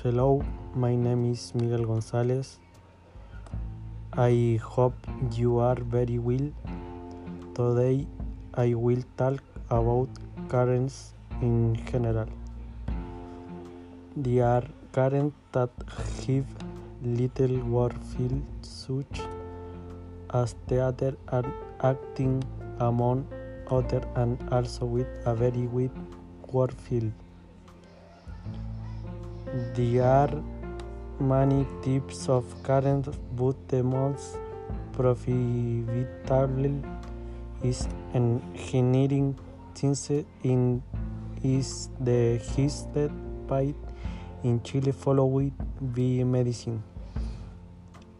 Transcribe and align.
Hello, 0.00 0.44
my 0.76 0.94
name 0.94 1.32
is 1.32 1.52
Miguel 1.56 1.84
Gonzalez. 1.84 2.60
I 4.12 4.60
hope 4.62 4.94
you 5.32 5.58
are 5.58 5.74
very 5.94 6.20
well. 6.20 6.52
Today 7.56 8.06
I 8.54 8.74
will 8.74 9.02
talk 9.16 9.42
about 9.70 10.08
currents 10.48 11.14
in 11.42 11.74
general. 11.90 12.28
There 14.14 14.44
are 14.46 14.62
currents 14.92 15.34
that 15.50 15.70
have 16.28 16.46
little 17.02 17.58
warfield 17.74 18.40
such 18.62 19.22
as 20.32 20.54
theater 20.68 21.16
and 21.32 21.52
acting 21.82 22.44
among 22.78 23.26
other 23.68 24.02
and 24.14 24.38
also 24.52 24.86
with 24.86 25.08
a 25.24 25.34
very 25.34 25.66
wide 25.66 25.90
warfield. 26.52 27.10
There 29.48 30.04
are 30.04 30.42
many 31.18 31.66
types 31.82 32.28
of 32.28 32.44
current, 32.62 33.08
but 33.34 33.56
the 33.68 33.82
most 33.82 34.36
profitable 34.92 36.84
is 37.62 37.88
engineering 38.12 39.38
since 39.72 40.10
in 40.42 40.82
is 41.42 41.88
the 41.98 42.38
highest 42.44 42.92
paid 43.48 43.74
in 44.44 44.60
Chile 44.62 44.92
followed 44.92 45.52
by 45.80 46.24
medicine 46.24 46.82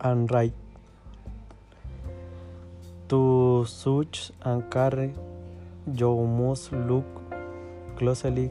and 0.00 0.30
right. 0.30 0.52
To 3.08 3.64
such 3.66 4.30
and 4.42 4.70
carry 4.70 5.14
you 5.86 6.26
must 6.26 6.70
look 6.72 7.06
closely 7.96 8.50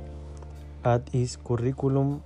at 0.83 1.13
its 1.13 1.35
curriculum 1.35 2.23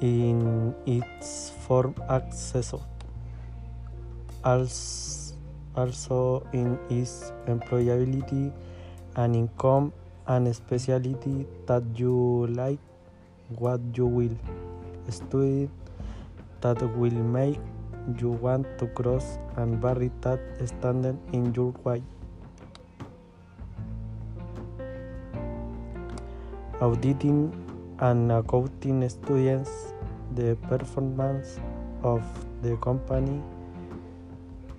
in 0.00 0.74
its 0.86 1.50
form 1.66 1.94
accessor, 2.08 2.80
also 5.76 6.46
in 6.52 6.78
its 6.88 7.32
employability 7.46 8.52
and 9.16 9.36
income 9.36 9.92
and 10.26 10.54
specialty 10.54 11.46
that 11.66 11.82
you 11.94 12.46
like, 12.50 12.78
what 13.58 13.80
you 13.94 14.06
will 14.06 14.36
study 15.08 15.68
that 16.60 16.80
will 16.96 17.10
make 17.10 17.58
you 18.18 18.30
want 18.30 18.66
to 18.78 18.86
cross 18.88 19.38
and 19.56 19.80
barrier 19.80 20.10
that 20.22 20.40
stand 20.64 21.18
in 21.32 21.52
your 21.54 21.74
way. 21.84 22.02
Auditing 26.80 27.52
and 28.00 28.32
accounting 28.32 29.08
students 29.08 29.94
the 30.34 30.56
performance 30.68 31.58
of 32.02 32.22
the 32.62 32.76
company 32.76 33.42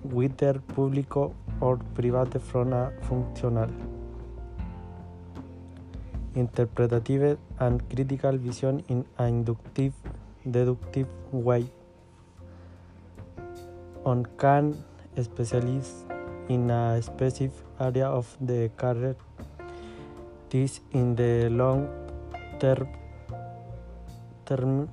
whether 0.02 0.58
public 0.74 1.16
or 1.16 1.76
private 1.94 2.40
from 2.42 2.72
a 2.72 2.92
functional, 3.02 3.70
interpretative 6.34 7.38
and 7.60 7.88
critical 7.88 8.36
vision 8.36 8.82
in 8.88 9.04
an 9.18 9.28
inductive, 9.28 9.92
deductive 10.50 11.06
way. 11.30 11.64
On 14.04 14.26
can 14.38 14.74
specialize 15.20 16.04
in 16.48 16.70
a 16.70 17.00
specific 17.00 17.52
area 17.78 18.08
of 18.08 18.26
the 18.40 18.70
career. 18.76 19.14
This 20.50 20.80
in 20.92 21.14
the 21.14 21.48
long 21.48 21.88
term 22.58 22.88
term 24.56 24.88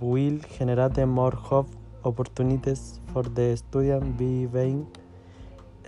will 0.00 0.38
generate 0.58 0.98
more 1.06 1.32
job 1.48 1.66
opportunities 2.04 3.00
for 3.12 3.22
the 3.22 3.56
student 3.56 4.16
being 4.18 4.86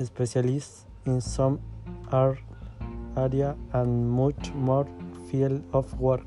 specialists 0.02 0.86
in 1.06 1.20
some 1.20 1.60
area 3.16 3.54
and 3.72 4.10
much 4.10 4.52
more 4.54 4.86
field 5.30 5.62
of 5.72 5.92
work, 6.00 6.24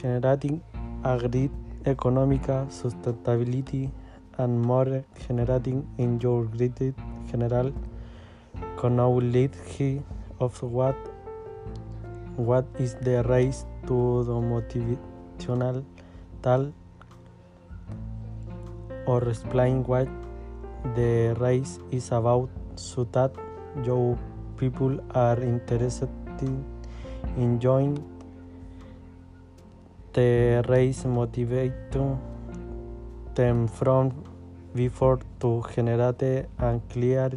generating 0.00 0.60
a 1.04 1.18
great 1.18 1.50
economic 1.86 2.42
sustainability 2.80 3.90
and 4.38 4.60
more 4.60 5.04
generating 5.26 5.86
in 5.98 6.20
your 6.20 6.44
great 6.44 6.94
general 7.30 7.72
knowledge 8.82 10.02
of 10.40 10.62
what 10.62 11.11
what 12.36 12.66
is 12.78 12.94
the 13.02 13.22
race 13.24 13.64
to 13.86 14.24
the 14.24 14.32
motivational 14.32 15.84
tal 16.42 16.72
or 19.06 19.28
explain 19.28 19.84
what 19.84 20.08
the 20.96 21.34
race 21.38 21.78
is 21.90 22.10
about 22.12 22.48
so 22.76 23.04
that 23.12 23.32
your 23.84 24.18
people 24.56 24.98
are 25.14 25.40
interested 25.40 26.08
in 27.36 27.60
join 27.60 27.96
the 30.14 30.62
race 30.68 31.04
motivate 31.04 31.72
them 33.34 33.68
from 33.68 34.12
before 34.74 35.20
to 35.40 35.62
generate 35.74 36.46
a 36.58 36.80
clear 36.88 37.30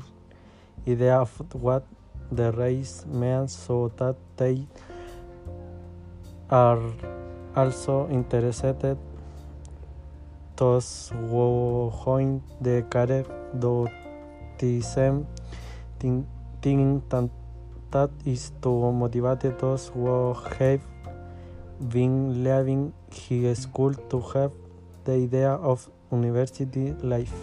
idea 0.87 1.17
of 1.17 1.31
what 1.53 1.85
the 2.31 2.51
race 2.53 3.05
means 3.05 3.53
so 3.53 3.91
that 3.97 4.15
they 4.37 4.67
are 6.49 6.81
also 7.55 8.07
interested 8.09 8.97
those 10.55 11.11
who 11.13 11.91
join 12.03 12.41
the 12.61 12.83
career 12.89 13.25
do 13.59 13.87
the 14.57 14.81
same 14.81 15.27
thing 15.99 17.03
that, 17.09 17.29
that 17.91 18.09
is 18.25 18.51
to 18.61 18.91
motivate 18.91 19.59
those 19.59 19.89
who 19.89 20.33
have 20.33 20.81
been 21.89 22.43
leaving 22.43 22.93
high 23.11 23.53
school 23.53 23.93
to 23.93 24.21
have 24.33 24.51
the 25.03 25.11
idea 25.11 25.51
of 25.51 25.89
university 26.11 26.93
life. 27.03 27.33